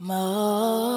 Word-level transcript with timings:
Mo. 0.00 0.93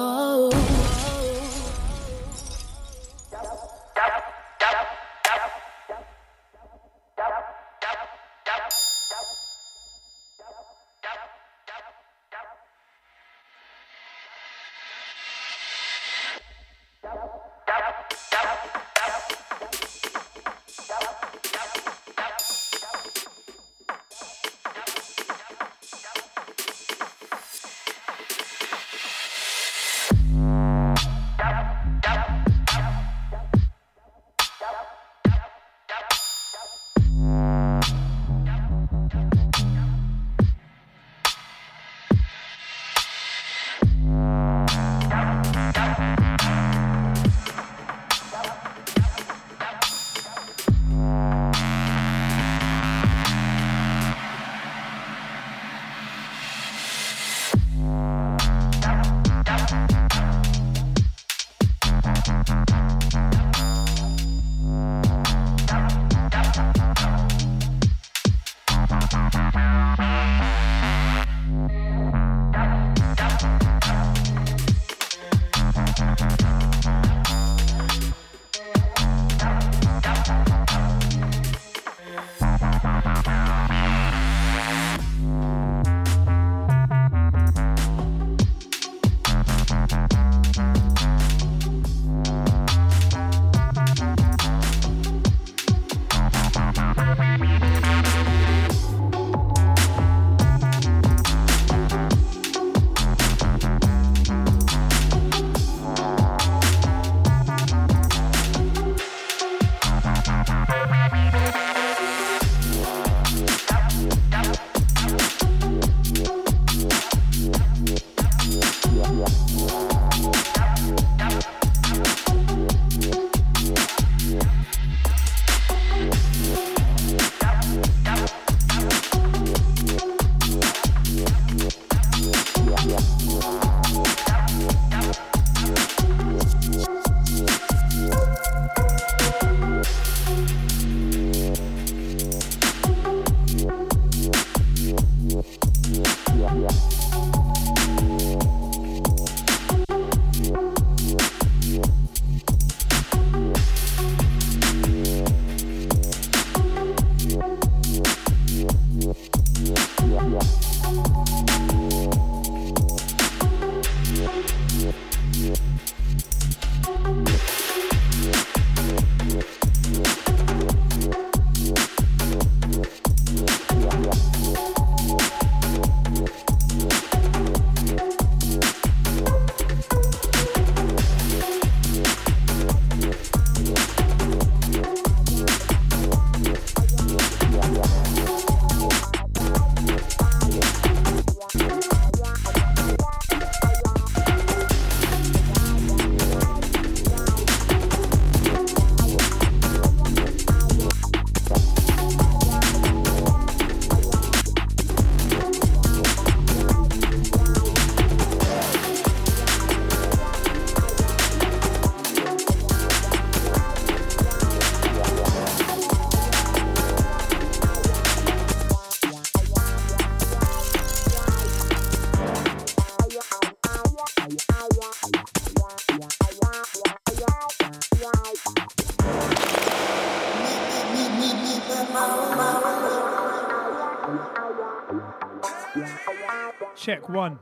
Check 236.88 237.06
one. 237.10 237.38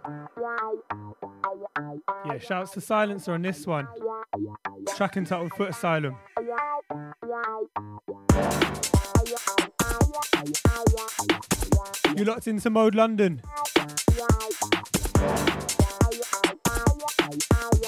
Yeah, 2.27 2.39
shouts 2.39 2.73
to 2.73 2.81
Silencer 2.81 3.33
on 3.33 3.43
this 3.43 3.65
one. 3.65 3.87
Track 4.97 5.19
entitled 5.19 5.53
Foot 5.53 5.71
Asylum. 5.71 6.17
You 12.17 12.25
locked 12.25 12.49
into 12.49 12.71
Mode 12.71 12.97
London. 12.97 13.41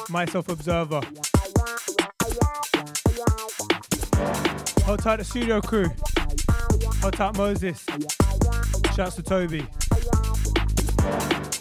Myself 0.08 0.48
Observer. 0.48 1.00
Hold 4.84 5.00
tight 5.00 5.16
the 5.16 5.24
studio 5.24 5.60
crew. 5.60 5.90
Hold 7.00 7.14
tight 7.14 7.36
Moses. 7.36 7.84
Shouts 8.94 9.16
to 9.16 9.24
Toby. 9.24 9.66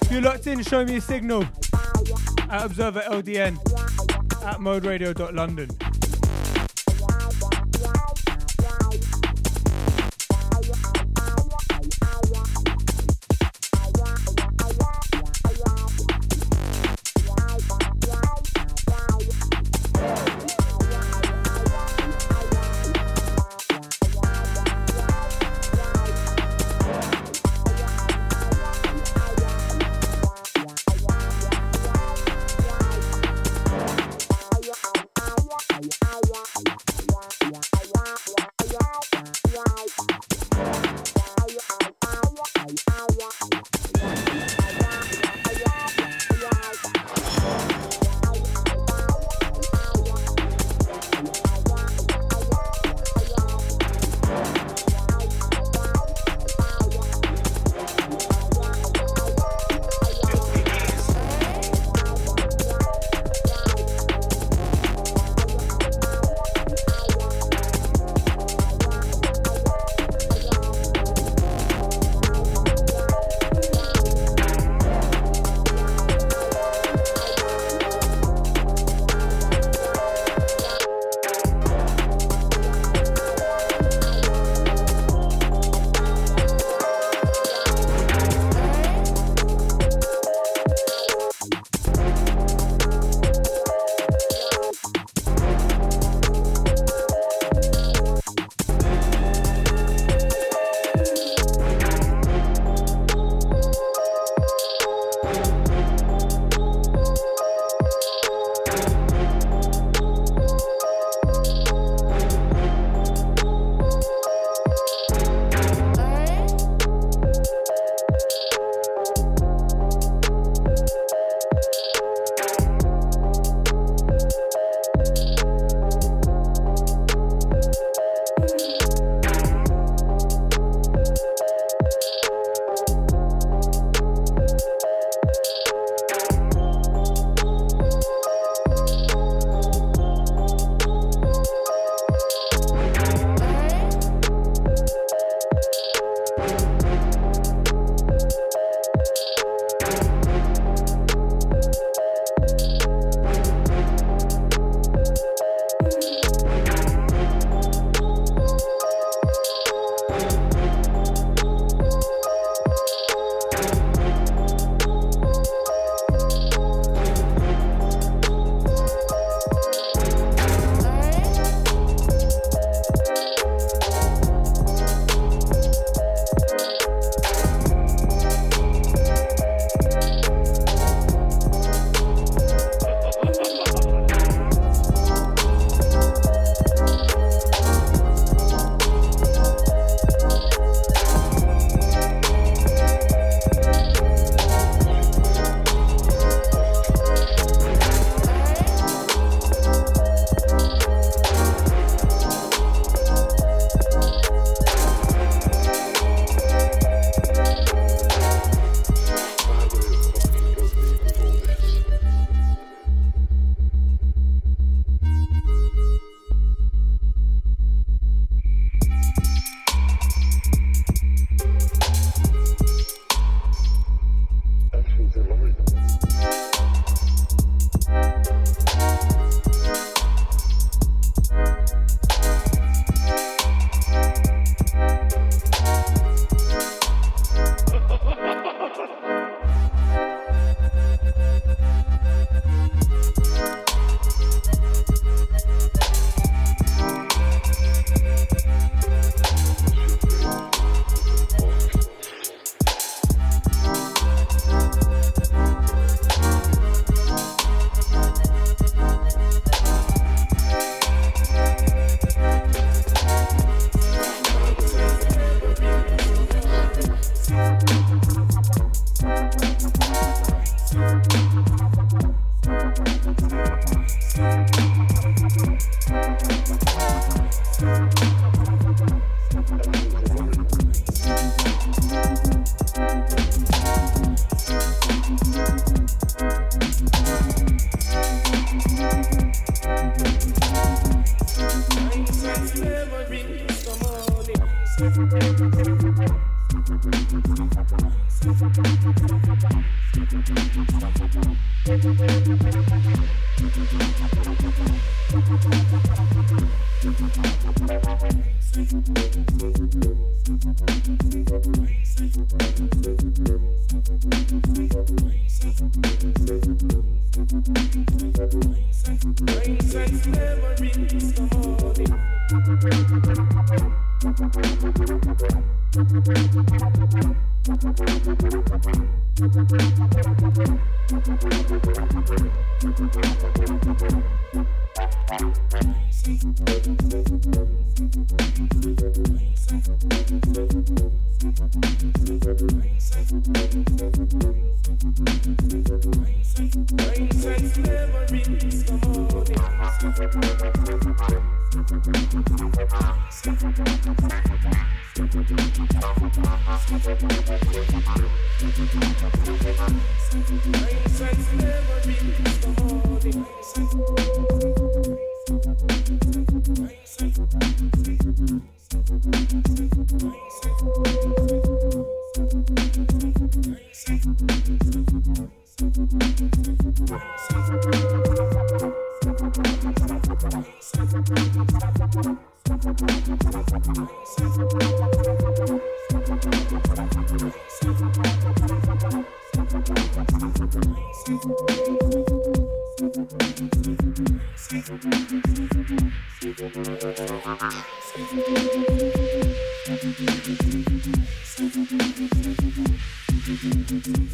If 0.07 0.13
you're 0.13 0.21
locked 0.21 0.47
in, 0.47 0.63
show 0.63 0.85
me 0.85 0.95
a 0.95 1.01
signal 1.01 1.43
at 2.49 2.63
Observer 2.63 3.01
LDN 3.01 3.57
at 4.45 4.57
moderadio.london. 4.57 5.67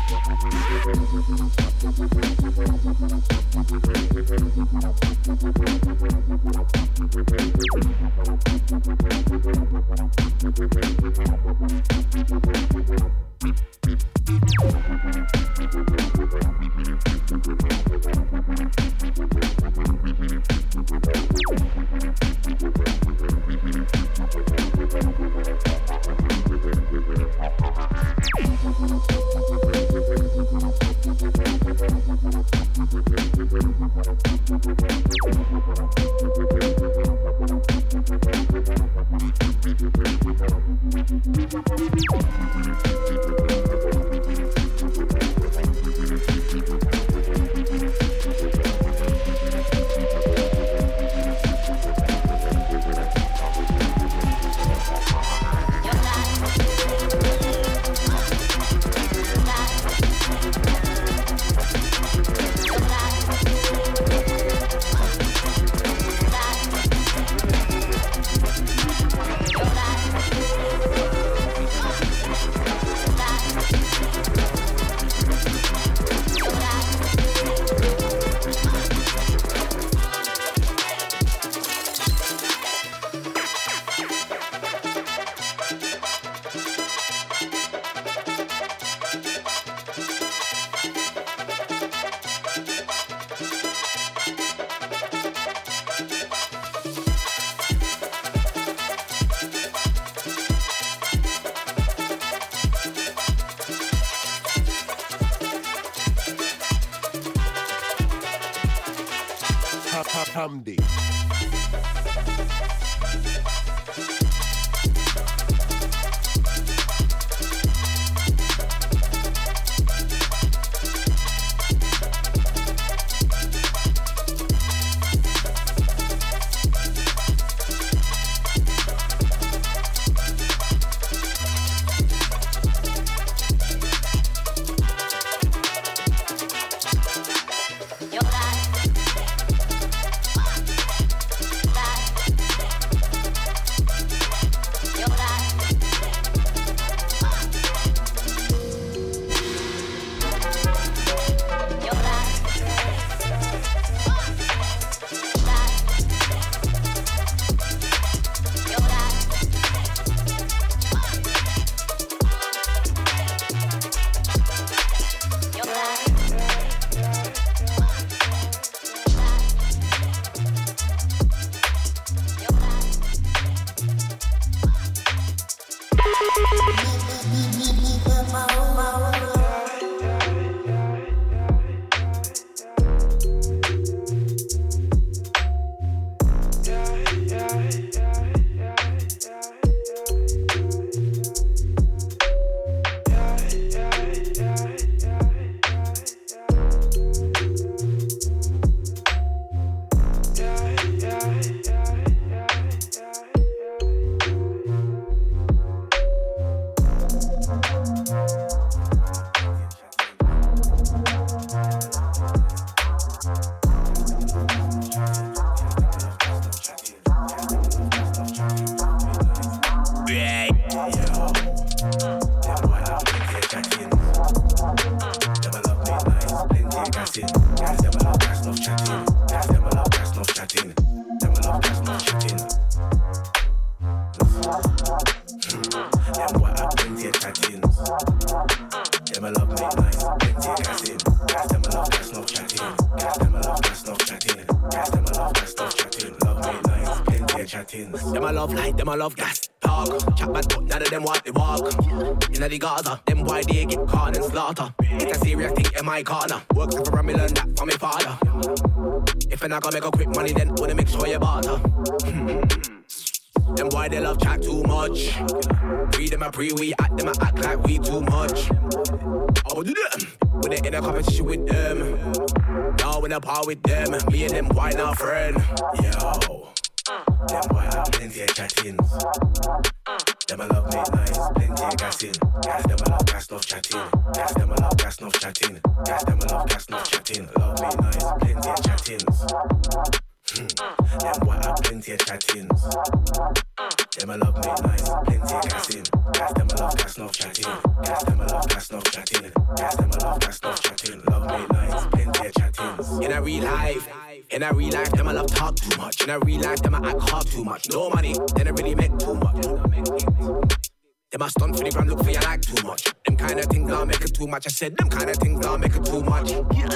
said 314.68 314.77
them 314.77 314.90
kind 314.90 315.10
of 315.10 315.16
things 315.18 315.40
don't 315.40 315.62
make 315.62 315.75
it 315.75 315.86
too 315.86 316.03
much. 316.03 316.32
Yeah. 316.32 316.68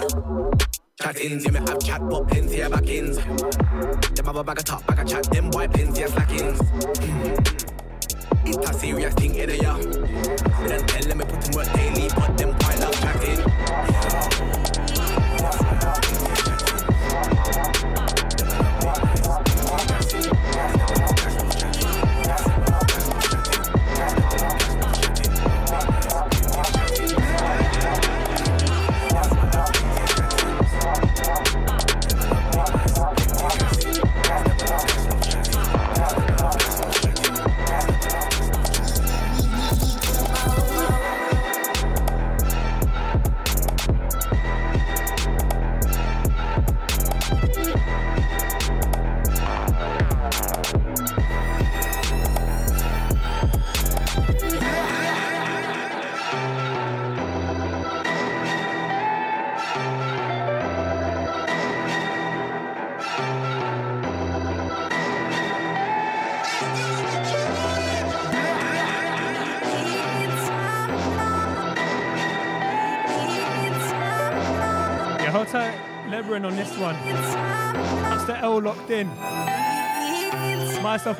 Chat 1.01 1.19
ins, 1.19 1.45
you 1.45 1.51
may 1.51 1.59
have 1.59 1.79
chat 1.83 1.99
pop 2.09 2.33
ins, 2.35 2.51
here 2.51 2.69
back 2.69 2.87
ins. 2.87 3.17
Them 3.17 4.25
have 4.25 4.35
a 4.37 4.43
bag 4.43 4.59
of 4.59 4.65
top. 4.65 4.80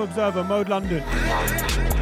Observer, 0.02 0.44
Mode 0.44 0.70
London. 0.70 2.01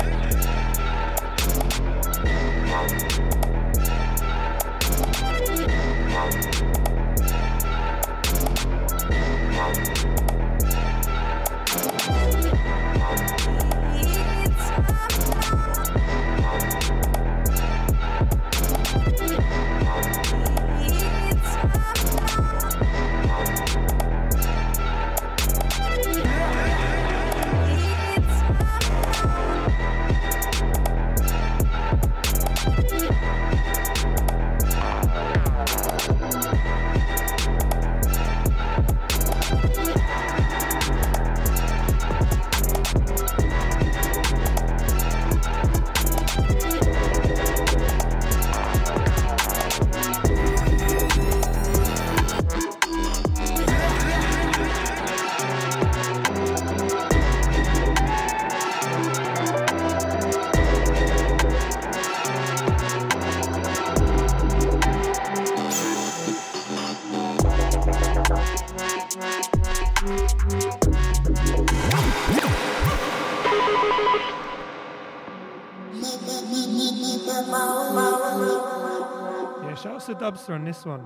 on 80.50 80.64
this 80.64 80.86
one. 80.86 81.04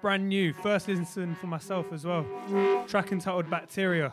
Brand 0.00 0.28
new, 0.28 0.52
first 0.52 0.88
listen 0.88 1.34
for 1.34 1.46
myself 1.46 1.92
as 1.92 2.04
well. 2.04 2.24
Track 2.86 3.12
entitled 3.12 3.50
Bacteria. 3.50 4.12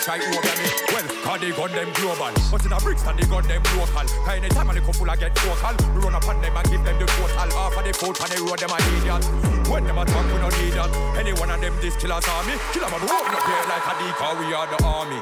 try 0.00 0.16
over 0.16 0.54
me. 0.56 0.66
Well, 0.92 1.06
cause 1.22 1.40
they 1.40 1.52
gun 1.52 1.72
them 1.72 1.92
global. 1.94 2.32
But 2.50 2.64
in 2.64 2.72
a 2.72 2.78
Brixton, 2.80 3.16
they 3.16 3.26
gun 3.28 3.44
them 3.44 3.62
local. 3.76 3.92
Cause 3.92 4.36
anytime 4.36 4.66
when 4.66 4.76
the 4.76 4.82
couple 4.82 5.10
I 5.10 5.16
get 5.16 5.36
vocal, 5.38 5.76
we 5.94 6.00
run 6.00 6.14
up 6.14 6.26
on 6.28 6.40
them 6.40 6.56
and 6.56 6.66
give 6.70 6.82
them 6.84 6.96
the 6.98 7.06
total. 7.06 7.50
Half 7.52 7.76
of 7.76 7.84
the 7.84 7.92
coat 7.92 8.16
on 8.20 8.28
the 8.32 8.38
road, 8.40 8.58
them 8.58 8.72
a 8.72 8.78
idiot. 8.96 9.24
When 9.68 9.84
them 9.84 9.98
attack, 9.98 10.26
we 10.32 10.38
no 10.40 10.48
need 10.56 10.74
that. 10.74 10.90
Any 11.20 11.32
one 11.36 11.50
of 11.50 11.60
them, 11.60 11.74
this 11.80 11.96
killer's 11.96 12.26
army. 12.26 12.56
Kill 12.72 12.82
them 12.82 12.94
and 12.96 13.04
open 13.04 13.34
up 13.36 13.44
here 13.44 13.64
like 13.68 13.86
a 13.86 13.94
decoy. 14.00 14.32
We 14.40 14.46
are 14.56 14.66
the 14.66 14.78
army. 14.82 15.20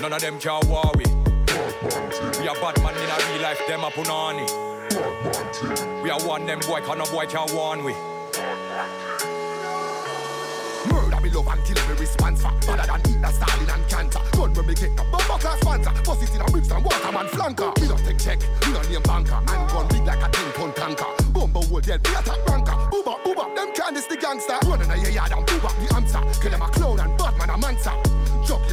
None 0.00 0.12
of 0.12 0.20
them 0.20 0.38
can 0.40 0.66
war 0.68 0.90
we. 0.96 1.04
We 2.40 2.48
are 2.48 2.56
bad 2.56 2.80
man 2.82 2.96
in 2.96 3.10
a 3.10 3.16
real 3.30 3.42
life, 3.42 3.60
them 3.68 3.84
a 3.84 3.90
punani. 3.90 4.48
We 6.02 6.10
are 6.10 6.20
one 6.26 6.46
them 6.46 6.60
boy, 6.60 6.80
can 6.80 6.98
no 6.98 7.04
boy 7.04 7.26
can 7.26 7.54
warn 7.54 7.84
we. 7.84 7.94
Me 11.30 11.36
love 11.36 11.46
and 11.48 11.64
kill 11.64 11.88
me 11.88 11.94
response 12.00 12.42
for 12.42 12.52
Better 12.66 12.86
than 12.86 13.00
Hitler, 13.06 13.32
Stalin 13.32 13.70
and 13.70 13.88
cancer 13.88 14.20
Gun 14.32 14.54
when 14.54 14.66
me 14.66 14.74
get 14.74 14.92
a 14.98 15.04
bomber 15.04 15.38
class 15.38 15.60
sponsor. 15.60 15.92
Bust 16.04 16.22
it 16.22 16.34
in 16.34 16.40
a 16.40 16.44
bricks 16.50 16.70
and 16.70 16.84
waterman 16.84 17.26
flanker. 17.28 17.80
Me 17.80 17.88
don't 17.88 18.04
take 18.04 18.18
check, 18.18 18.40
me 18.66 18.72
don't 18.72 18.88
name 18.90 19.02
banker. 19.02 19.38
And 19.38 19.70
gun 19.70 19.88
big 19.88 20.04
like 20.04 20.22
a 20.22 20.28
10 20.30 20.52
ton 20.54 20.72
tanker. 20.74 21.06
Bumbo 21.32 21.60
will 21.70 21.80
dead, 21.80 22.02
be 22.02 22.10
attack 22.10 22.40
ranker. 22.48 22.76
Booba, 22.90 23.22
booba, 23.24 23.54
them 23.54 23.72
can 23.74 23.94
this 23.94 24.06
the 24.06 24.16
gangster. 24.16 24.58
Running 24.66 24.90
a 24.90 24.96
yard 25.10 25.32
and 25.32 25.46
booba 25.46 25.70
the 25.78 25.94
answer 25.94 26.40
Kill 26.40 26.50
them 26.50 26.62
a 26.62 26.68
clown 26.68 27.00
and 27.00 27.18
Batman 27.18 27.50
a 27.50 27.58
mansa 27.58 27.92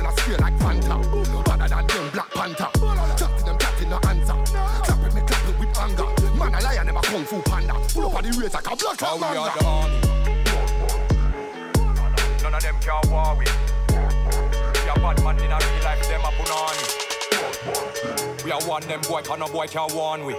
a 0.08 0.22
spear 0.22 0.38
like 0.38 0.54
Fanta. 0.58 0.98
Better 1.44 1.68
than 1.68 1.88
them 1.88 2.10
Black 2.12 2.32
Panther. 2.32 2.70
Chatting 3.18 3.46
them, 3.46 3.58
chatting 3.58 3.90
no 3.90 4.00
answer. 4.08 4.36
Clapping 4.84 5.16
me, 5.16 5.22
clapping 5.28 5.60
with 5.60 5.78
anger. 5.78 6.38
Man 6.38 6.54
a 6.54 6.62
lion, 6.62 6.86
them 6.88 6.98
a 6.98 7.02
kung 7.02 7.26
fu 7.26 7.42
panda. 7.42 7.74
Pull 7.94 8.06
up 8.06 8.16
on 8.16 8.24
the 8.24 8.32
race 8.40 8.54
like 8.54 8.68
a 8.68 8.76
we 8.76 9.08
are 9.08 9.20
manga 9.20 9.60
the 9.60 10.27
of 12.58 12.64
them 12.64 12.76
can 12.82 13.12
war 13.12 13.36
we. 13.38 13.46
We 13.46 14.90
are 14.90 14.96
bad 14.96 15.24
man 15.24 15.38
in 15.38 15.52
a 15.52 15.58
real 15.58 15.84
life, 15.84 16.08
them 16.08 16.22
a 16.22 16.32
punani. 16.38 16.86
We 18.44 18.52
are 18.52 18.62
one 18.62 18.84
them 18.88 19.02
boy, 19.02 19.22
can 19.22 19.40
no 19.40 19.48
boy 19.48 19.68
can 19.68 19.94
warn 19.96 20.26
we. 20.26 20.34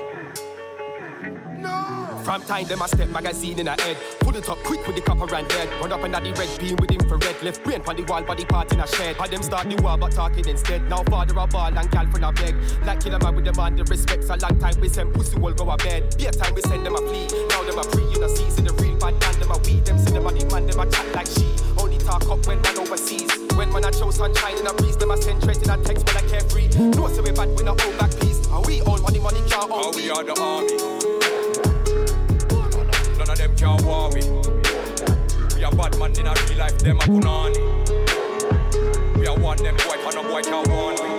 No. 1.59 2.21
From 2.25 2.43
time 2.43 2.67
them 2.67 2.83
a 2.83 2.89
step 2.89 3.09
magazine 3.09 3.61
in 3.61 3.69
a 3.69 3.81
head. 3.81 4.18
Pull 4.29 4.37
it 4.37 4.49
up 4.51 4.59
quick 4.59 4.87
with 4.87 4.95
the 4.95 5.01
copper 5.01 5.35
and 5.35 5.49
dead. 5.49 5.71
Run 5.81 5.91
up 5.91 6.05
under 6.05 6.21
the 6.21 6.37
red 6.37 6.53
beam 6.61 6.77
with 6.77 6.91
infrared. 6.93 7.43
Left 7.43 7.65
brain 7.65 7.81
on 7.89 7.97
the 7.97 8.03
wall, 8.03 8.21
body 8.21 8.45
part 8.45 8.71
in 8.71 8.79
a 8.79 8.87
shed. 8.87 9.17
Had 9.17 9.31
them 9.31 9.43
start 9.43 9.71
the 9.71 9.83
war 9.83 9.97
but 9.97 10.13
talking 10.13 10.47
instead. 10.47 10.87
Now 10.87 11.03
father 11.05 11.33
a 11.33 11.47
ball 11.47 11.73
and 11.73 11.91
gal 11.91 12.05
for 12.13 12.21
a 12.21 12.31
beg. 12.33 12.55
Like 12.85 13.01
kill 13.01 13.15
a 13.15 13.19
man 13.25 13.37
with 13.37 13.47
them 13.47 13.59
on 13.59 13.77
the 13.77 13.85
respects. 13.85 14.29
A 14.29 14.37
long 14.37 14.59
time 14.61 14.79
we 14.83 14.91
send 14.91 15.15
pussy 15.15 15.39
will 15.39 15.55
go 15.55 15.71
a 15.71 15.79
bed. 15.79 16.15
Be 16.19 16.27
a 16.27 16.31
time 16.31 16.53
we 16.53 16.61
send 16.61 16.85
them 16.85 16.97
a 16.97 17.01
plea. 17.01 17.25
Now 17.49 17.65
them 17.65 17.79
a 17.79 17.85
free. 17.89 18.05
You 18.13 18.21
know 18.21 18.29
see 18.29 18.45
the 18.61 18.71
real 18.77 19.01
bad 19.01 19.17
man 19.17 19.33
them 19.41 19.51
a 19.51 19.57
weed. 19.65 19.87
Them 19.87 19.97
see 19.97 20.13
them 20.13 20.27
a 20.27 20.31
the 20.31 20.45
man 20.53 20.67
them 20.67 20.79
a 20.79 20.85
chat 20.93 21.09
like 21.15 21.29
she. 21.33 21.49
Only 21.81 21.97
talk 21.97 22.29
up 22.29 22.45
when 22.45 22.61
man 22.61 22.77
overseas. 22.85 23.33
When 23.57 23.73
man 23.73 23.89
a 23.89 23.93
show 23.97 24.11
sunshine 24.11 24.59
in 24.61 24.67
a 24.67 24.75
breeze. 24.75 24.99
Them 24.99 25.11
a 25.11 25.17
send 25.17 25.41
straight 25.41 25.65
in 25.65 25.71
a 25.73 25.81
text 25.81 26.05
when 26.05 26.17
I 26.21 26.29
carefree. 26.29 26.69
No 27.01 27.09
say 27.09 27.25
we 27.25 27.33
bad 27.33 27.49
we 27.57 27.65
no 27.65 27.73
hold 27.81 27.97
back 27.97 28.13
peace. 28.21 28.45
Are 28.53 28.61
we 28.61 28.83
all 28.83 29.01
money 29.01 29.21
money 29.21 29.41
can't 29.49 29.73
own 29.73 29.97
we 29.97 30.11
are 30.13 30.21
the 30.21 30.37
army. 30.37 30.98
None 33.61 33.71
of 33.71 33.79
them 33.79 33.87
can 33.87 33.87
war 33.87 34.11
we. 34.11 34.21
We 35.57 35.65
are 35.65 35.73
bad 35.73 35.99
man 35.99 36.13
in 36.19 36.27
a 36.27 36.35
real 36.49 36.59
life, 36.59 36.79
them 36.79 36.99
a 36.99 37.01
punani. 37.01 37.59
We 39.19 39.27
are 39.27 39.37
one 39.39 39.57
them 39.59 39.77
boy, 39.77 39.97
can 40.05 40.15
no 40.15 40.23
boy 40.23 40.43
can't 40.43 40.69
warn 40.69 40.95
we. 40.95 41.18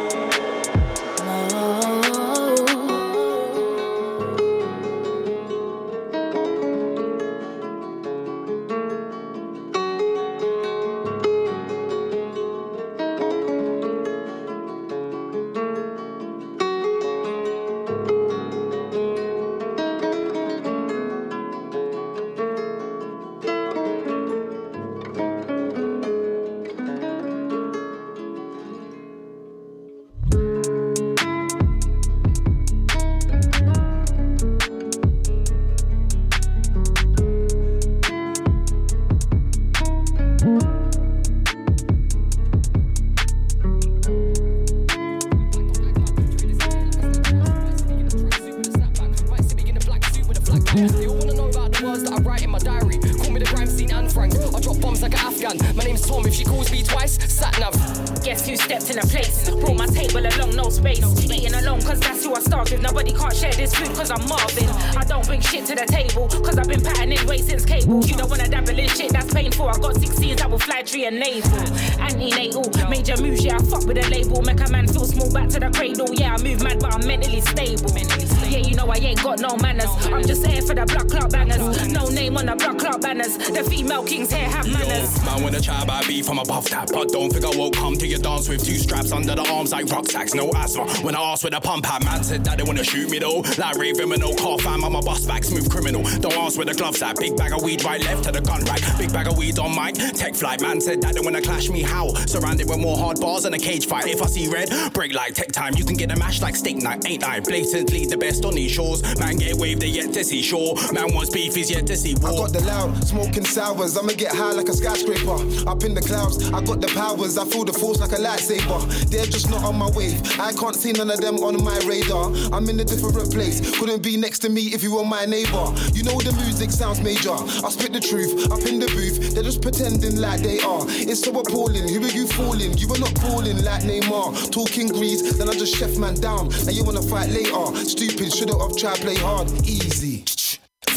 When 91.50 91.56
I 91.56 91.62
asked 91.62 91.72
where 91.72 91.82
the 91.82 91.82
pump 91.82 91.90
at, 91.90 92.06
man 92.06 92.24
said 92.24 92.44
that 92.46 92.58
they 92.58 92.64
wanna 92.64 92.84
shoot 92.84 93.10
me 93.10 93.18
though. 93.18 93.42
Like 93.58 93.76
Raven 93.78 94.10
with 94.10 94.20
no 94.20 94.36
car 94.36 94.60
fam, 94.60 94.84
I'm 94.84 94.94
a 94.94 95.02
bust 95.02 95.28
back, 95.28 95.44
smooth 95.44 95.70
criminal. 95.72 96.04
Don't 96.20 96.38
ask 96.38 96.58
where 96.58 96.66
the 96.66 96.76
gloves 96.76 97.02
at. 97.02 97.18
Big 97.18 97.36
bag 97.36 97.54
of 97.54 97.64
weed 97.64 97.84
right 97.84 98.00
left 98.04 98.26
to 98.26 98.32
the 98.32 98.42
gun 98.42 98.64
rack. 98.66 98.82
Big 99.00 99.12
bag 99.12 99.28
of 99.28 99.36
weed 99.36 99.58
on 99.58 99.74
mic. 99.74 99.96
Tech 100.14 100.36
flight, 100.36 100.62
man 100.62 100.80
said 100.80 101.02
that 101.02 101.16
they 101.16 101.22
wanna 101.22 101.42
clash 101.42 101.70
me. 101.70 101.82
How? 101.82 102.14
Surrounded 102.28 102.70
with 102.70 102.78
more 102.78 102.98
hard 102.98 103.20
bars 103.20 103.46
and 103.46 103.56
a 103.56 103.58
cage 103.58 103.88
fight. 103.88 104.08
If 104.08 104.22
I 104.22 104.28
see 104.28 104.48
red, 104.48 104.70
break 104.94 105.16
like 105.16 105.34
tech 105.34 105.52
time. 105.52 105.74
You 105.76 105.86
can 105.86 105.96
get 105.96 106.12
a 106.12 106.16
mash 106.16 106.40
like 106.40 106.56
steak 106.56 106.78
night, 106.78 107.04
ain't 107.08 107.24
I? 107.24 107.40
Blatantly 107.40 108.06
the 108.06 108.18
best 108.18 108.46
on 108.46 108.54
these 108.54 108.72
shores. 108.72 109.02
Man 109.18 109.38
get 109.38 109.56
waved, 109.56 109.82
they 109.82 109.88
yet 109.88 110.14
to 110.14 110.24
see 110.24 110.44
shore. 110.44 110.76
Man 110.94 111.16
wants 111.16 111.32
beef, 111.32 111.56
he's 111.56 111.72
yet 111.72 111.88
to 111.88 111.98
see 111.98 112.14
war. 112.22 112.32
I 112.32 112.36
got 112.36 112.54
the 112.54 112.62
loud, 112.62 113.04
smoking 113.08 113.46
sours. 113.46 113.98
I'ma 113.98 114.14
get 114.14 114.36
high 114.36 114.52
like 114.52 114.70
a 114.70 114.74
skyscraper. 114.74 115.40
Up 115.68 115.84
in 115.84 115.96
the 115.96 116.02
clouds, 116.02 116.52
I 116.54 116.62
got 116.62 116.80
the 116.80 116.92
powers. 116.94 117.40
I 117.40 117.46
feel 117.46 117.66
the 117.66 117.74
force 117.74 118.00
like 118.00 118.12
a 118.12 118.22
lightsaber. 118.22 119.10
They're 119.10 119.26
just 119.26 119.50
not 119.50 119.64
on 119.64 119.78
my 119.78 119.90
wave. 119.90 120.22
I 120.40 120.54
can't 120.54 120.76
see 120.76 120.92
none 120.92 121.10
of 121.10 121.20
them 121.20 121.39
on 121.44 121.64
my 121.64 121.78
radar. 121.86 122.32
I'm 122.54 122.68
in 122.70 122.80
a 122.80 122.86
different 122.86 123.32
place. 123.32 123.60
Couldn't 123.80 124.04
be 124.04 124.18
next 124.18 124.40
to 124.40 124.50
me 124.50 124.74
if 124.74 124.84
you 124.84 124.96
were 124.96 125.06
my 125.06 125.26
neighbor. 125.26 125.66
You 125.94 126.04
know 126.04 126.20
the 126.20 126.34
music 126.44 126.72
sounds 126.72 127.02
major. 127.02 127.34
I 127.34 127.70
spit 127.70 127.94
the 127.94 128.00
truth 128.00 128.52
up 128.52 128.62
in 128.66 128.80
the 128.80 128.88
booth. 128.88 129.34
They're 129.34 129.44
just 129.44 129.62
pretending 129.62 130.20
like 130.20 130.42
they 130.42 130.60
are. 130.60 130.84
It's 130.88 131.24
so 131.24 131.32
appalling. 131.40 131.88
Who 131.88 132.04
are 132.04 132.12
you 132.12 132.28
fooling? 132.28 132.78
You 132.78 132.88
were 132.88 133.00
not 133.00 133.14
balling 133.22 133.64
like 133.64 133.84
Neymar. 133.84 134.52
Talking 134.52 134.88
grease, 134.88 135.38
then 135.38 135.50
I 135.50 135.54
just 135.54 135.76
chef 135.76 135.98
man 135.98 136.16
down. 136.16 136.50
Now 136.66 136.72
you 136.72 136.84
wanna 136.84 137.02
fight 137.02 137.30
later. 137.30 137.76
Stupid, 137.86 138.34
should've 138.34 138.60
have 138.60 138.76
tried 138.78 138.98
play 138.98 139.16
hard. 139.16 139.50
Easy. 139.66 140.24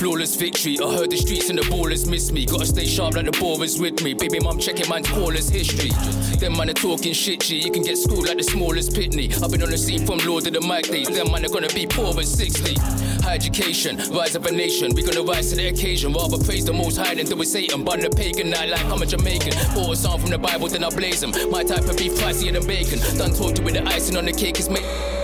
Flawless 0.02 0.34
victory. 0.34 0.76
I 0.80 0.96
heard 0.96 1.10
the 1.10 1.16
streets 1.16 1.48
and 1.48 1.56
the 1.56 1.62
ballers 1.62 2.10
miss 2.10 2.32
me. 2.32 2.44
Gotta 2.44 2.66
stay 2.66 2.86
sharp 2.86 3.14
like 3.14 3.24
the 3.24 3.38
ball 3.38 3.62
is 3.62 3.78
with 3.78 4.02
me. 4.02 4.14
Baby 4.14 4.40
mum 4.40 4.58
checking 4.58 4.88
man's 4.88 5.08
callers 5.08 5.48
history. 5.48 5.90
Them 6.38 6.56
man 6.56 6.70
are 6.70 6.72
talking 6.72 7.12
shit, 7.12 7.38
G. 7.38 7.58
You 7.58 7.70
can 7.70 7.84
get 7.84 7.96
schooled 7.96 8.26
like 8.26 8.36
the 8.36 8.42
smallest 8.42 8.94
pitney. 8.94 9.30
I've 9.40 9.52
been 9.52 9.62
on 9.62 9.70
the 9.70 9.78
scene 9.78 10.04
from 10.04 10.18
Lord 10.26 10.44
of 10.48 10.54
the 10.54 10.60
Mic 10.60 10.90
days. 10.90 11.06
Them 11.06 11.30
man 11.30 11.44
are 11.44 11.48
gonna 11.48 11.68
be 11.68 11.86
poor 11.86 12.12
than 12.14 12.26
60. 12.26 12.74
High 13.22 13.34
education, 13.36 13.96
rise 14.10 14.34
of 14.34 14.44
a 14.44 14.50
nation. 14.50 14.92
We 14.92 15.04
gonna 15.04 15.22
rise 15.22 15.50
to 15.50 15.54
the 15.56 15.68
occasion. 15.68 16.12
Rather 16.12 16.42
praise 16.42 16.64
the 16.64 16.72
most 16.72 16.96
high 16.96 17.14
than 17.14 17.26
do 17.26 17.36
with 17.36 17.46
Satan. 17.46 17.84
Bun 17.84 18.00
the 18.00 18.10
pagan 18.10 18.50
night 18.50 18.70
like 18.70 18.84
I'm 18.86 19.02
a 19.02 19.06
Jamaican. 19.06 19.52
Bought 19.72 19.92
a 19.92 19.96
song 19.96 20.18
from 20.18 20.30
the 20.30 20.38
Bible, 20.38 20.66
then 20.66 20.82
I 20.82 20.90
blaze 20.90 21.20
them. 21.20 21.30
My 21.48 21.62
type 21.62 21.86
of 21.86 21.96
beef 21.96 22.14
pricier 22.18 22.52
than 22.52 22.66
bacon. 22.66 22.98
Done 23.16 23.38
you 23.38 23.62
with 23.62 23.74
the 23.74 23.84
icing 23.86 24.16
on 24.16 24.24
the 24.24 24.32
cake 24.32 24.58
is 24.58 24.68
made. 24.68 25.21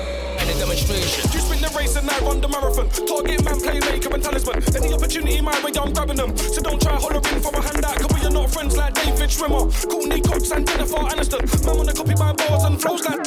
Demonstration. 0.59 1.30
You 1.30 1.38
spin 1.38 1.61
the 1.62 1.70
race 1.78 1.94
and 1.94 2.11
I 2.11 2.18
run 2.18 2.40
the 2.40 2.48
marathon. 2.48 2.90
Target 2.90 3.44
man, 3.46 3.59
playmaker 3.62 4.12
and 4.12 4.22
talisman. 4.22 4.59
Any 4.74 4.92
opportunity 4.92 5.40
my 5.40 5.54
way, 5.62 5.70
I'm 5.78 5.92
grabbing 5.92 6.16
them. 6.16 6.36
So 6.36 6.61
don't 6.61 6.82
try 6.82 6.98
hollering 6.98 7.22
for 7.22 7.54
a 7.54 7.62
handout, 7.62 7.94
cause 7.94 8.11
we 8.11 8.26
are 8.26 8.30
not 8.30 8.50
friends 8.50 8.76
like 8.76 8.94
David 8.94 9.30
Schwimmer. 9.30 9.70
Courteney 9.88 10.20
Cox 10.20 10.50
and 10.50 10.66
Jennifer 10.66 10.98
Aniston. 11.14 11.46
Man 11.64 11.76
wanna 11.78 11.92
copy 11.94 12.14
my 12.18 12.32
bars 12.32 12.64
and 12.64 12.82
flows 12.82 13.06
like. 13.06 13.22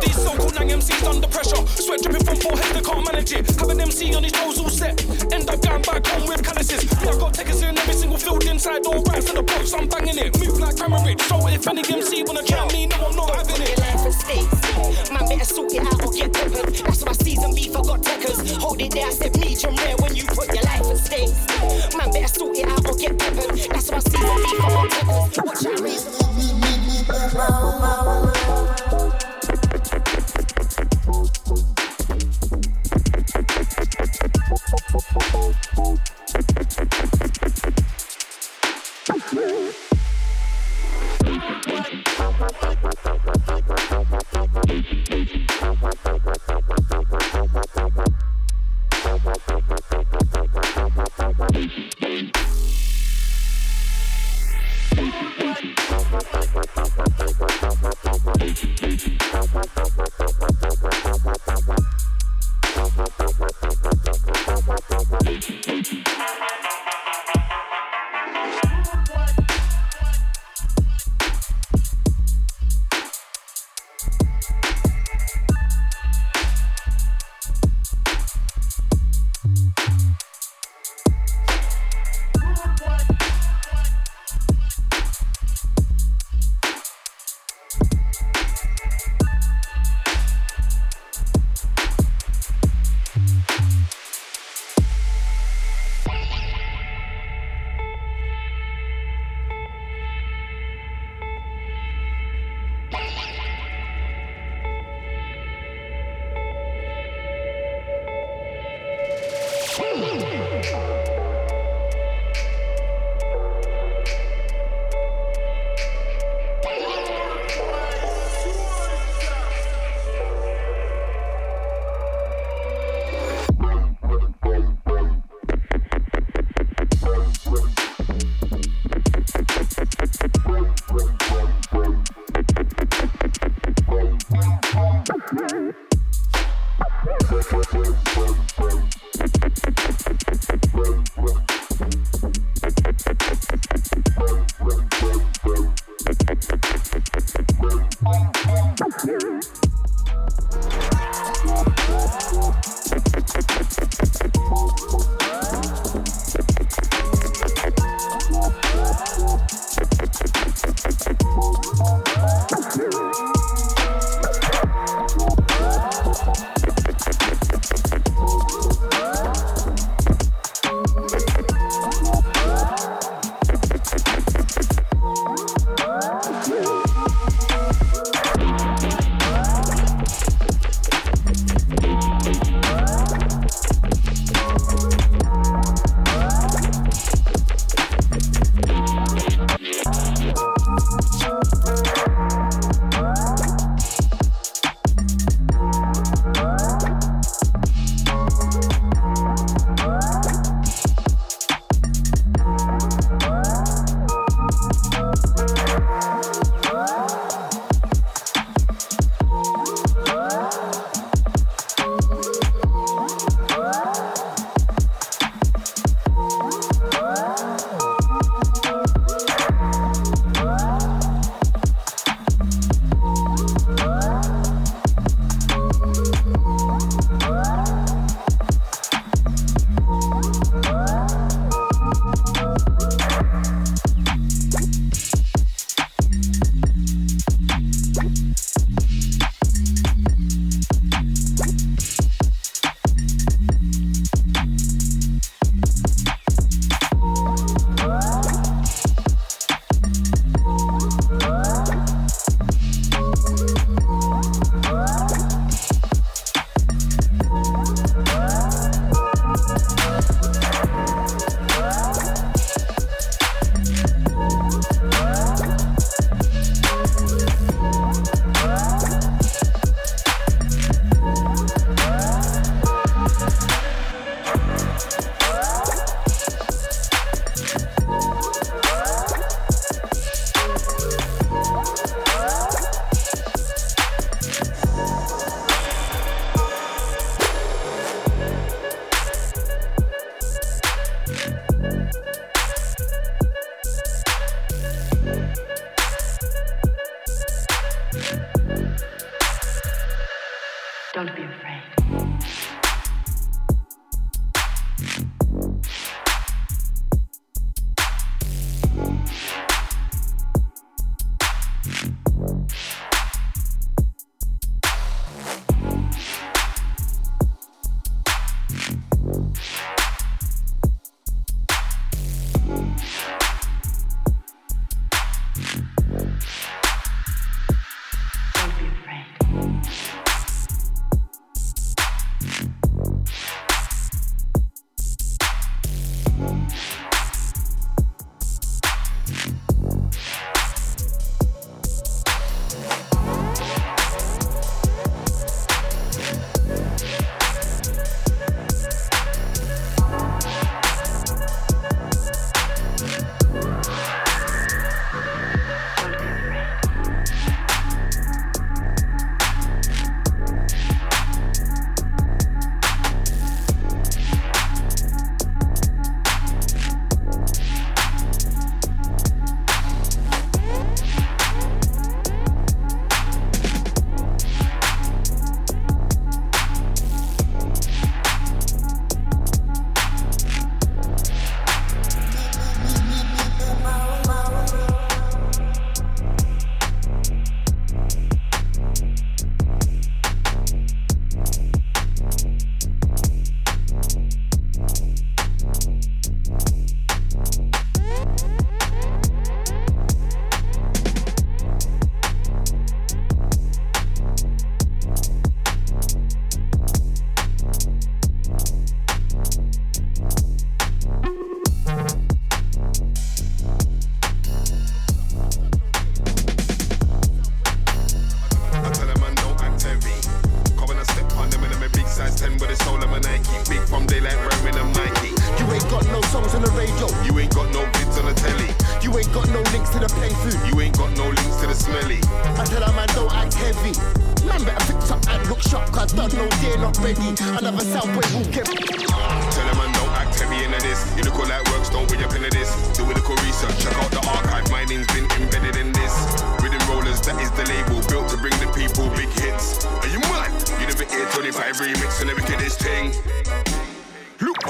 These 0.00 0.16
so-called 0.16 0.54
nang 0.54 0.68
MCs 0.68 1.04
under 1.04 1.28
pressure. 1.28 1.60
Sweat 1.66 2.00
dripping 2.00 2.24
from 2.24 2.36
forehead, 2.36 2.74
they 2.74 2.80
can't 2.80 3.04
manage 3.04 3.32
it. 3.32 3.44
Have 3.60 3.68
an 3.68 3.80
MC 3.80 4.14
on 4.14 4.22
his 4.22 4.32
toes 4.32 4.58
all 4.58 4.70
set. 4.70 4.96
End 5.32 5.50
up 5.50 5.60
going 5.60 5.82
back 5.82 6.06
home 6.06 6.28
with 6.28 6.42
calluses. 6.44 6.87
Single 8.58 8.68
field 8.72 8.78
inside. 8.78 8.86
All 8.86 9.02
rats 9.04 9.28
in 9.30 9.36
the 9.36 9.42
box, 9.42 9.72
I'm 9.74 9.88
banging 9.88 10.18
it. 10.18 10.38
Move 10.38 10.58
like 10.60 10.76
Crammerich. 10.76 11.20
So 11.22 11.46
if 11.48 11.66
any 11.66 11.82
MC 11.88 12.22
wanna 12.24 12.42
try 12.42 12.66
me, 12.72 12.86
no, 12.86 12.96
I'm 12.96 13.16
not 13.16 13.34
having 13.34 13.62
it. 13.62 13.78
Life 13.78 14.06
at 14.06 14.12
stakes. 14.12 15.10
Man, 15.10 15.28
better 15.28 15.44
sort 15.44 15.72
it 15.72 15.82
out 15.82 16.04
or 16.04 16.12
get 16.12 16.32
peppered. 16.32 16.74
That's 16.74 17.02
why 17.02 17.10
I 17.10 17.14
season 17.14 17.54
beef, 17.54 17.76
I 17.76 17.82
got 17.82 18.02
techers. 18.02 18.56
Hold 18.58 18.80
it 18.80 18.92
there, 18.92 19.06
I 19.06 19.10
said 19.10 19.38
medium 19.38 19.76
rare 19.76 19.96
when 19.98 20.14
you 20.16 20.24
put 20.26 20.48
your 20.48 20.64
life 20.64 20.86
at 20.90 20.98
stakes. 20.98 21.46
Man, 21.96 22.10
better 22.10 22.28
sort 22.28 22.56
it 22.56 22.68
out 22.68 22.86
or 22.88 22.96
get 22.96 23.18
peppered. 23.18 23.58
That's 23.70 23.90
why 23.90 23.96
I 23.96 24.00
season 24.00 24.36
beef, 24.42 24.60
I 24.60 24.68
got 24.68 24.90
techers. 24.90 25.36
Watch 25.44 25.66
out, 28.68 28.77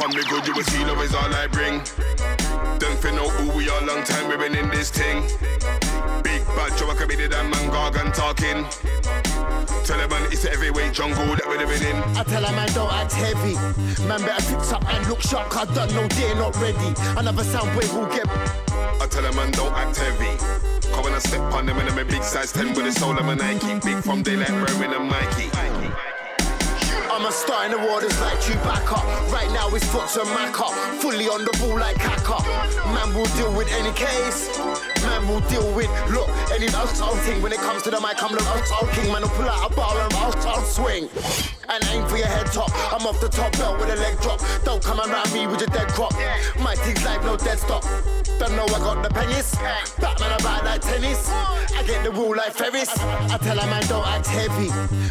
family 0.08 0.24
good, 0.28 0.46
you 0.46 0.54
will 0.54 0.64
see 0.64 0.84
love 0.84 1.02
is 1.02 1.14
all 1.14 1.32
I 1.34 1.46
bring. 1.48 1.78
Don't 2.78 2.98
fin 2.98 3.14
know 3.16 3.28
who 3.28 3.56
we 3.56 3.68
are, 3.68 3.80
long 3.84 4.02
time 4.04 4.28
we've 4.28 4.38
been 4.38 4.54
in 4.54 4.68
this 4.70 4.90
thing. 4.90 5.22
Big 6.22 6.44
bad 6.56 6.76
Joe, 6.78 6.90
I 6.90 6.94
committed 6.96 7.32
and 7.34 7.50
man 7.50 7.70
gargan 7.70 8.12
talking. 8.14 8.64
Tell 9.84 10.00
a 10.00 10.08
man 10.08 10.32
it's 10.32 10.44
a 10.44 10.50
heavyweight 10.50 10.92
jungle 10.92 11.26
that 11.36 11.46
we're 11.46 11.58
living 11.58 11.82
in. 11.86 11.96
I 12.16 12.22
tell 12.22 12.44
a 12.44 12.52
man 12.52 12.68
don't 12.72 12.92
act 12.92 13.12
heavy. 13.12 13.54
Man 14.06 14.20
better 14.20 14.42
fix 14.42 14.72
up 14.72 14.86
and 14.88 15.06
look 15.08 15.20
sharp, 15.20 15.50
cause 15.50 15.68
I 15.76 15.86
don't 15.86 15.94
know 15.94 16.08
they 16.08 16.34
not 16.34 16.56
ready. 16.56 16.94
Another 17.18 17.44
sound 17.44 17.76
wave 17.76 17.92
will 17.92 18.06
get. 18.06 18.28
I 18.28 19.06
tell 19.10 19.24
a 19.24 19.32
man 19.34 19.50
don't 19.52 19.72
act 19.74 19.96
heavy. 19.96 20.36
Cause 20.90 21.04
when 21.04 21.12
I 21.12 21.18
step 21.18 21.52
on 21.52 21.66
them 21.66 21.78
and 21.78 21.88
I'm 21.88 21.98
a 21.98 22.04
big 22.04 22.22
size 22.22 22.52
10 22.52 22.74
with 22.74 22.86
a 22.86 22.92
soul, 22.92 23.18
I'm 23.18 23.28
a 23.28 23.36
Nike. 23.36 23.78
Big 23.84 24.02
from 24.02 24.22
daylight, 24.22 24.50
wearing 24.50 24.94
a 24.94 25.00
Mikey. 25.00 25.48
Mikey. 25.52 26.07
I'ma 27.18 27.30
start 27.30 27.66
in 27.66 27.72
the 27.72 27.84
waters 27.84 28.16
like 28.20 28.38
Chewbacca. 28.38 29.32
Right 29.32 29.50
now 29.50 29.68
it's 29.74 29.84
Fox 29.86 30.14
and 30.14 30.28
Maca, 30.28 30.70
fully 31.00 31.26
on 31.26 31.44
the 31.44 31.50
ball 31.58 31.76
like 31.76 31.98
Kaka. 31.98 32.38
Man 32.94 33.12
will 33.12 33.26
deal 33.34 33.52
with 33.56 33.66
any 33.72 33.92
case 33.94 34.46
man 35.08 35.28
will 35.28 35.40
deal 35.48 35.66
with. 35.74 35.90
Look, 36.10 36.28
any 36.52 36.68
bounce 36.68 37.00
ting 37.24 37.40
when 37.42 37.52
it 37.52 37.58
comes 37.58 37.82
to 37.84 37.90
the 37.90 38.00
mic, 38.00 38.22
I'm 38.22 38.32
the 38.32 38.44
bounce 38.44 38.70
king. 38.94 39.12
Man 39.12 39.22
will 39.22 39.28
pull 39.30 39.48
out 39.48 39.70
a 39.70 39.74
bar 39.74 39.98
and 40.00 40.12
bounce 40.12 40.74
swing. 40.74 41.08
And 41.68 41.84
aim 41.92 42.06
for 42.08 42.16
your 42.16 42.26
head 42.26 42.46
top. 42.46 42.70
I'm 42.92 43.06
off 43.06 43.20
the 43.20 43.28
top 43.28 43.52
belt 43.52 43.78
with 43.78 43.90
a 43.90 43.96
leg 43.96 44.20
drop. 44.20 44.40
Don't 44.64 44.82
come 44.82 45.00
around 45.00 45.32
me 45.32 45.46
with 45.46 45.60
your 45.60 45.68
dead 45.68 45.88
crop. 45.88 46.12
My 46.60 46.74
thing's 46.74 47.04
like 47.04 47.22
no 47.24 47.36
dead 47.36 47.58
stop. 47.58 47.82
Don't 48.38 48.54
know 48.54 48.64
I 48.64 48.78
got 48.78 49.02
the 49.02 49.10
penis. 49.10 49.54
Batman 50.00 50.32
about 50.40 50.64
like 50.64 50.80
tennis. 50.80 51.28
I 51.30 51.82
get 51.86 52.04
the 52.04 52.10
rule 52.10 52.36
like 52.36 52.52
Ferris. 52.52 52.88
I, 52.98 53.38
tell 53.38 53.58
a 53.58 53.66
man 53.66 53.82
don't 53.88 54.06
act 54.06 54.26
heavy. 54.26 54.68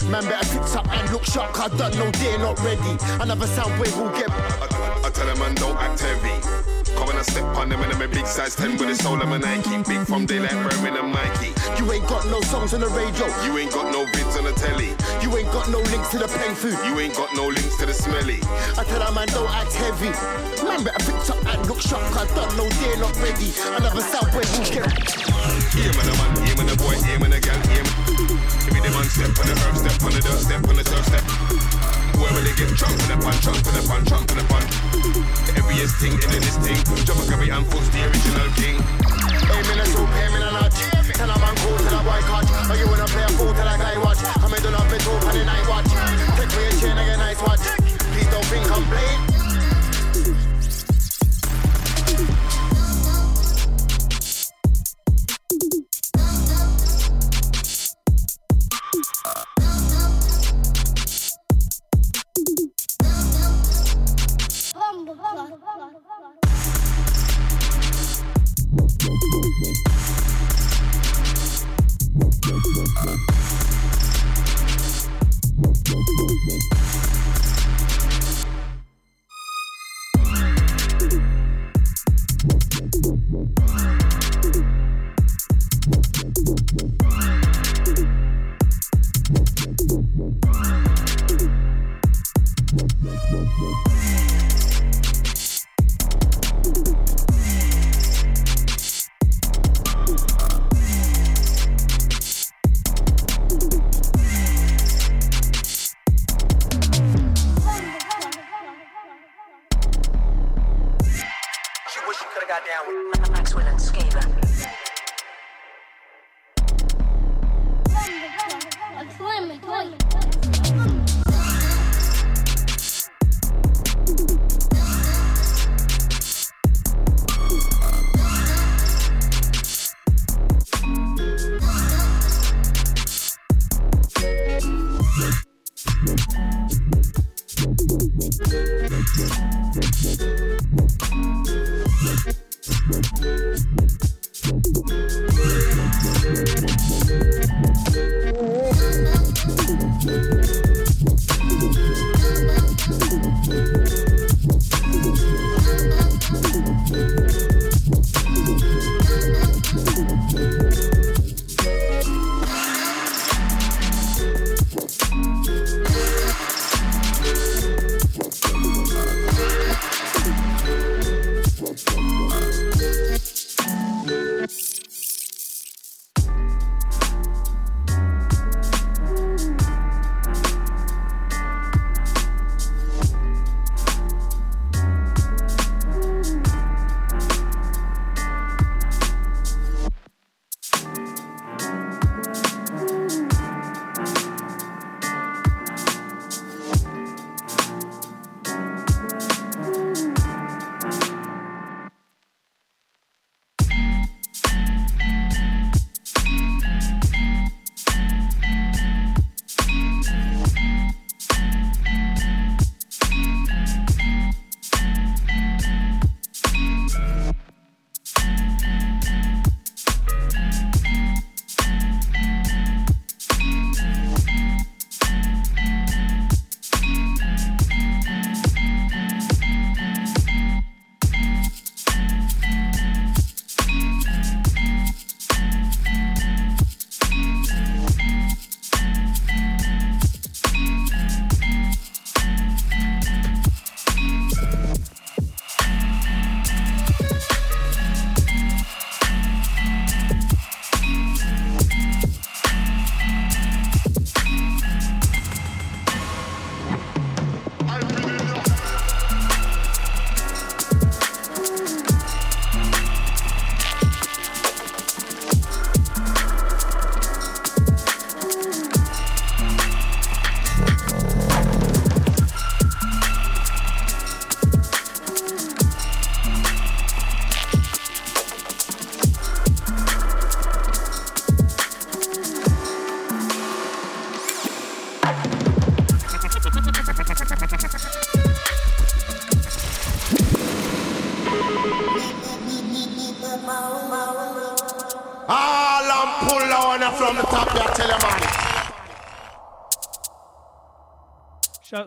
Man 0.07 0.23
better 0.23 0.45
fix 0.45 0.75
up 0.75 0.87
and 0.89 1.11
look 1.11 1.25
sharp. 1.25 1.53
Cause 1.53 1.73
I 1.73 1.77
done 1.77 1.97
no 1.99 2.11
dear 2.11 2.37
not 2.37 2.59
ready. 2.63 2.97
Another 3.21 3.47
sound 3.47 3.79
wave 3.79 3.97
will 3.97 4.11
get. 4.11 4.29
I, 4.29 4.67
I, 4.71 5.07
I 5.07 5.09
tell 5.09 5.29
a 5.29 5.35
man 5.37 5.55
don't 5.55 5.77
act 5.77 5.99
heavy. 5.99 6.76
Come 6.97 7.09
on, 7.09 7.15
I 7.15 7.21
step 7.21 7.45
on 7.55 7.69
them 7.69 7.81
and 7.81 7.93
I'm 7.93 8.01
a 8.01 8.07
big 8.07 8.25
size 8.25 8.55
10 8.55 8.77
with 8.77 8.89
a 8.89 8.95
soul 8.95 9.21
I'm 9.21 9.31
a 9.31 9.37
Nike. 9.37 9.69
Big 9.83 10.01
from 10.07 10.25
daylight, 10.25 10.53
Roman 10.53 10.97
and 10.97 11.13
Mikey. 11.13 11.53
You 11.77 11.85
ain't 11.93 12.07
got 12.07 12.25
no 12.25 12.41
songs 12.41 12.73
on 12.73 12.81
the 12.81 12.89
radio. 12.89 13.29
You 13.45 13.57
ain't 13.57 13.71
got 13.71 13.93
no 13.93 14.05
vids 14.09 14.37
on 14.37 14.45
the 14.45 14.53
telly. 14.53 14.97
You 15.21 15.29
ain't 15.37 15.51
got 15.51 15.69
no 15.69 15.79
links 15.93 16.09
to 16.09 16.17
the 16.17 16.27
pen 16.27 16.55
food. 16.55 16.77
You 16.89 16.99
ain't 16.99 17.15
got 17.15 17.29
no 17.35 17.45
links 17.45 17.77
to 17.77 17.85
the 17.85 17.93
smelly. 17.93 18.41
I 18.77 18.83
tell 18.83 18.99
that 18.99 19.13
man, 19.13 19.27
don't 19.29 19.49
act 19.49 19.73
heavy. 19.73 20.09
Man 20.65 20.83
better 20.83 21.03
picked 21.05 21.29
up 21.29 21.37
and 21.45 21.61
look 21.69 21.81
sharp, 21.81 22.03
I 22.17 22.25
don't 22.33 22.57
know 22.57 22.67
they're 22.81 22.97
not 22.97 23.13
ready. 23.21 23.53
Another 23.77 24.01
Southwest 24.01 24.57
will 24.57 24.65
get. 24.65 24.89
Yeah, 25.77 25.93
man, 25.93 26.09
a 26.09 26.13
man, 26.17 26.31
yeah, 26.49 26.55
man, 26.57 26.69
a 26.73 26.75
boy, 26.81 26.97
yeah, 27.05 27.17
man, 27.21 27.33
a 27.33 27.39
gal, 27.39 27.61
yeah. 27.69 27.85
Give 28.65 28.73
me 28.73 28.81
the 28.81 28.89
man, 28.89 29.05
step 29.05 29.37
on 29.37 29.45
the 29.45 29.53
herb, 29.53 29.75
step 29.77 30.01
on 30.01 30.11
the 30.17 30.21
dirt, 30.25 30.41
step 30.41 30.67
on 30.67 30.75
the 30.75 30.83
turf, 30.83 31.05
step 31.05 32.06
boy 32.18 32.34
when 32.34 32.43
they 32.43 32.55
get 32.57 32.74
drunk 32.74 32.97
to 32.97 33.07
the 33.07 33.18
punch, 33.22 33.41
drunk 33.45 33.61
to 33.61 33.72
the 33.72 33.84
punch, 33.86 34.05
drunk 34.09 34.26
to 34.28 34.36
the 34.36 34.45
punch. 34.49 34.72
The 35.45 35.51
heaviest 35.53 35.95
thing 36.01 36.13
in 36.18 36.30
this 36.41 36.57
thing. 36.57 36.80
Jump 37.05 37.22
a 37.22 37.26
cabby 37.30 37.49
and 37.53 37.65
foots 37.70 37.89
the 37.93 38.01
original 38.09 38.49
king. 38.57 38.78
Aim 39.53 39.68
in 39.72 39.80
I 39.80 39.86
soup, 39.86 40.09
aim 40.09 40.34
in 40.36 40.43
I 40.43 40.51
not. 40.57 40.74
Tell 41.13 41.30
a 41.30 41.36
man 41.38 41.55
cool, 41.61 41.78
tell 41.78 41.97
a 41.97 42.03
boy 42.03 42.22
catch. 42.26 42.49
Are 42.70 42.78
you 42.78 42.88
wanna 42.89 43.05
play 43.05 43.24
a 43.24 43.30
fool, 43.38 43.53
tell 43.53 43.70
a 43.70 43.78
guy 43.78 43.95
I'm 43.97 44.53
in 44.53 44.63
the 44.63 44.72
not 44.72 44.89
be 44.89 44.97
too, 44.97 45.11
and 45.11 45.36
then 45.38 45.49
I 45.49 45.61
watch. 45.70 45.86
Bye. 72.95 73.27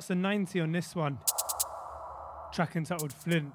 Shouts 0.01 0.07
to 0.07 0.15
90 0.15 0.61
on 0.61 0.73
this 0.73 0.97
one. 0.97 1.19
Track 2.55 2.75
entitled 2.75 3.13
Flint. 3.13 3.53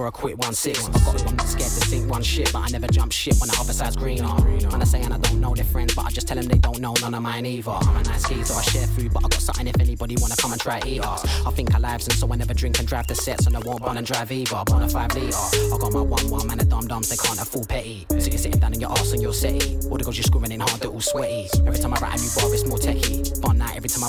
For 0.00 0.06
a 0.06 0.12
quick 0.12 0.38
one 0.38 0.54
six. 0.54 0.88
I 0.88 0.92
got 1.04 1.28
I'm 1.28 1.36
not 1.36 1.46
scared 1.46 1.68
to 1.76 1.80
sink 1.88 2.10
one 2.10 2.22
shit, 2.22 2.50
but 2.54 2.60
I 2.60 2.68
never 2.68 2.86
jump 2.86 3.12
ship 3.12 3.34
when 3.38 3.50
the 3.50 3.58
other 3.60 3.74
side's 3.74 3.96
greener. 3.96 4.32
Man, 4.72 4.80
I 4.80 4.84
say 4.84 5.02
and 5.02 5.12
I 5.12 5.18
don't 5.18 5.38
know 5.42 5.54
their 5.54 5.66
friends, 5.66 5.94
but 5.94 6.06
I 6.06 6.10
just 6.10 6.26
tell 6.26 6.38
them 6.38 6.46
they 6.46 6.56
don't 6.56 6.80
know 6.80 6.94
none 7.02 7.12
of 7.12 7.22
mine 7.22 7.44
either. 7.44 7.70
I'm 7.70 7.96
a 7.98 8.02
nice 8.04 8.26
geezer, 8.26 8.54
I 8.54 8.62
share 8.62 8.86
food, 8.86 9.12
but 9.12 9.26
I 9.26 9.28
got 9.28 9.42
something 9.42 9.66
if 9.66 9.78
anybody 9.78 10.16
wanna 10.18 10.36
come 10.36 10.52
and 10.52 10.60
try 10.60 10.80
eat 10.86 11.04
us. 11.04 11.22
I 11.46 11.50
think 11.50 11.74
I 11.74 11.78
lives, 11.78 12.08
and 12.08 12.16
so 12.16 12.32
I 12.32 12.36
never 12.36 12.54
drink 12.54 12.78
and 12.78 12.88
drive 12.88 13.08
the 13.08 13.14
sets, 13.14 13.46
and 13.46 13.54
I 13.54 13.60
won't 13.60 13.82
run 13.82 13.98
and 13.98 14.06
drive 14.06 14.32
either. 14.32 14.56
I'm 14.56 14.82
a 14.82 14.88
five 14.88 15.14
litre. 15.14 15.36
I 15.36 15.76
got 15.78 15.92
my 15.92 16.00
one 16.00 16.30
one 16.30 16.46
man, 16.46 16.56
the 16.56 16.64
dumb 16.64 16.86
dumbs, 16.86 17.10
they 17.10 17.16
can't 17.16 17.38
afford 17.38 17.68
petty. 17.68 18.06
So 18.08 18.16
you're 18.16 18.38
sitting 18.38 18.58
down 18.58 18.72
in 18.72 18.80
your 18.80 18.92
ass 18.92 19.12
and 19.12 19.20
your 19.20 19.34
settee. 19.34 19.76
All 19.90 19.98
the 19.98 20.04
girls 20.04 20.16
you're 20.16 20.24
screwing 20.24 20.52
in 20.52 20.60
hard, 20.60 20.80
they're 20.80 20.90
all 20.90 21.02
sweaty. 21.02 21.50
Every 21.66 21.78
time 21.78 21.92
I 21.92 22.00
write 22.00 22.18
a 22.18 22.22
new 22.22 22.30
bar, 22.36 22.54
it's 22.54 22.64
more 22.66 22.78
techie. 22.78 23.29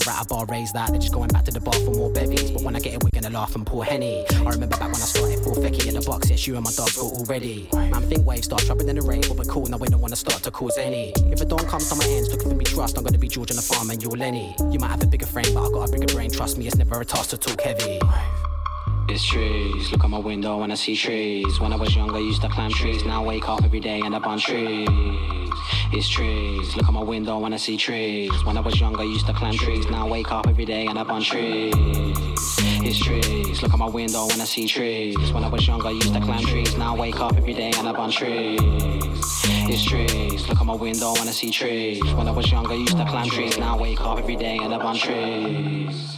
Write 0.07 0.21
a 0.21 0.25
bar, 0.25 0.45
raise 0.47 0.71
that. 0.73 0.89
They're 0.89 0.99
just 0.99 1.13
going 1.13 1.29
back 1.29 1.45
to 1.45 1.51
the 1.51 1.59
bar 1.59 1.73
for 1.73 1.91
more 1.91 2.11
bevies. 2.11 2.51
But 2.51 2.63
when 2.63 2.75
I 2.75 2.79
get 2.79 2.93
it, 2.93 3.03
we're 3.03 3.11
gonna 3.13 3.33
laugh 3.33 3.55
and 3.55 3.65
pour 3.65 3.85
henny. 3.85 4.25
I 4.31 4.49
remember 4.49 4.77
back 4.77 4.91
when 4.91 5.01
I 5.01 5.05
started 5.05 5.39
full 5.43 5.55
fecky 5.55 5.87
in 5.87 5.93
the 5.93 6.01
box, 6.01 6.29
yes, 6.29 6.47
you 6.47 6.55
and 6.55 6.63
my 6.63 6.71
dogs 6.71 6.95
got 6.97 7.11
already. 7.11 7.69
Man, 7.73 8.01
think 8.01 8.25
waves 8.25 8.45
start 8.45 8.63
trapping 8.63 8.89
in 8.89 8.95
the 8.95 9.01
rain, 9.01 9.21
but 9.27 9.37
we're 9.37 9.45
cool, 9.45 9.65
now 9.67 9.77
we 9.77 9.87
don't 9.87 10.01
wanna 10.01 10.15
start 10.15 10.41
to 10.43 10.51
cause 10.51 10.77
any. 10.77 11.13
If 11.31 11.41
a 11.41 11.45
dawn 11.45 11.65
comes 11.67 11.87
to 11.89 11.95
my 11.95 12.05
ends 12.05 12.31
looking 12.31 12.49
for 12.49 12.55
me 12.55 12.65
trust, 12.65 12.97
I'm 12.97 13.03
gonna 13.03 13.17
be 13.17 13.27
George 13.27 13.51
on 13.51 13.57
the 13.57 13.61
farm 13.61 13.89
and 13.91 14.01
you're 14.01 14.11
Lennie. 14.11 14.55
You 14.71 14.79
might 14.79 14.89
have 14.89 15.03
a 15.03 15.07
bigger 15.07 15.27
frame, 15.27 15.53
but 15.53 15.67
I 15.67 15.69
got 15.69 15.89
a 15.89 15.91
bigger 15.91 16.13
brain, 16.13 16.31
trust 16.31 16.57
me, 16.57 16.67
it's 16.67 16.77
never 16.77 16.99
a 16.99 17.05
task 17.05 17.29
to 17.31 17.37
talk 17.37 17.61
heavy. 17.61 17.99
It's 19.07 19.25
trees, 19.25 19.91
look 19.91 20.03
out 20.03 20.09
my 20.09 20.19
window 20.19 20.63
and 20.63 20.71
I 20.71 20.75
see 20.75 20.95
trees. 20.95 21.59
When 21.59 21.73
I 21.73 21.75
was 21.75 21.95
younger, 21.95 22.15
I 22.15 22.19
used 22.19 22.41
to 22.43 22.49
climb 22.49 22.71
trees. 22.71 23.03
Now 23.03 23.23
I 23.23 23.25
wake 23.27 23.49
up 23.49 23.63
every 23.63 23.81
day 23.81 23.99
and 23.99 24.15
I'm 24.15 24.23
on 24.23 24.39
trees. 24.39 24.87
It's 25.93 26.07
trees, 26.07 26.73
look 26.77 26.87
out 26.87 26.93
my 26.93 27.03
window 27.03 27.37
when 27.37 27.53
I 27.53 27.57
see 27.57 27.75
trees. 27.75 28.31
When 28.45 28.57
I 28.57 28.61
was 28.61 28.79
younger, 28.79 29.01
I 29.01 29.03
used 29.03 29.25
to 29.27 29.33
climb 29.33 29.55
trees. 29.55 29.85
Now 29.89 30.07
I 30.07 30.09
wake 30.09 30.31
up 30.31 30.47
every 30.47 30.63
day 30.63 30.85
and 30.85 30.97
I 30.97 31.03
on 31.03 31.21
trees. 31.21 31.73
It's 31.77 32.97
trees, 32.97 33.61
look 33.61 33.73
out 33.73 33.79
my 33.79 33.89
window 33.89 34.25
when 34.27 34.39
I 34.39 34.45
see 34.45 34.65
trees. 34.65 35.33
When 35.33 35.43
I 35.43 35.49
was 35.49 35.67
younger, 35.67 35.89
I 35.89 35.91
used 35.91 36.13
to 36.13 36.21
climb 36.21 36.45
trees. 36.45 36.77
Now 36.77 36.95
I 36.95 36.99
wake 36.99 37.19
up 37.19 37.35
every 37.35 37.53
day 37.53 37.73
and 37.77 37.89
I 37.89 37.91
on 37.91 38.09
trees. 38.09 38.59
It's 38.63 39.83
trees, 39.83 40.47
look 40.47 40.61
out 40.61 40.65
my 40.65 40.75
window 40.75 41.13
and 41.19 41.27
I 41.27 41.33
see 41.33 41.51
trees. 41.51 42.01
When 42.13 42.25
I 42.25 42.31
was 42.31 42.49
younger, 42.49 42.71
I 42.71 42.75
used 42.75 42.95
to 42.95 43.05
climb 43.05 43.29
trees. 43.29 43.57
Now 43.57 43.77
I 43.77 43.81
wake 43.81 43.99
up 43.99 44.17
every 44.17 44.37
day 44.37 44.59
and 44.61 44.73
I 44.73 44.77
on 44.77 44.95
trees. 44.95 46.10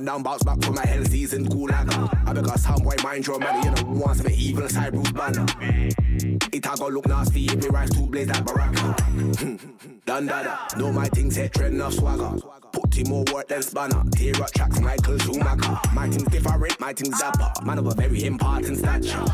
My 0.00 0.04
down, 0.04 0.22
bounce 0.22 0.42
back 0.42 0.60
from 0.62 0.74
my 0.74 0.84
hell 0.84 1.04
season 1.04 1.46
gulag. 1.46 1.88
I 2.26 2.32
because 2.32 2.62
some 2.62 2.82
boy 2.82 2.96
mind 3.02 3.26
your 3.26 3.38
money, 3.38 3.64
you 3.64 3.70
know, 3.70 4.00
wants 4.00 4.20
the 4.20 4.32
evil 4.32 4.68
side 4.68 4.94
root 4.94 5.14
banner. 5.14 5.46
It 6.52 6.66
a 6.66 6.76
go 6.76 6.88
look 6.88 7.06
nasty 7.06 7.46
if 7.46 7.62
we 7.62 7.68
rise 7.68 7.90
to 7.90 8.00
blaze 8.00 8.28
like 8.28 8.44
Baraka. 8.44 8.96
Done 10.06 10.26
dada, 10.26 10.58
know 10.76 10.92
my 10.92 11.06
things 11.08 11.36
hit 11.36 11.54
trend 11.54 11.80
of 11.80 11.94
swagger. 11.94 12.38
Put 12.72 12.98
in 12.98 13.08
more 13.08 13.24
work 13.32 13.48
than 13.48 13.62
spanner. 13.62 14.02
Tear 14.12 14.42
up 14.42 14.50
tracks, 14.52 14.80
Michael 14.80 15.18
Schumacher. 15.18 15.80
My 15.94 16.08
things 16.08 16.24
different, 16.24 16.80
my 16.80 16.92
things 16.92 17.18
dapper. 17.18 17.52
Man 17.64 17.78
of 17.78 17.86
a 17.86 17.94
very 17.94 18.24
important 18.24 18.78
stature. 18.78 19.24